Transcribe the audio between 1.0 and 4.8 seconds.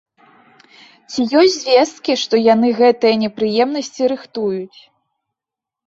Ці ёсць звесткі, што яны гэтыя непрыемнасці рыхтуюць.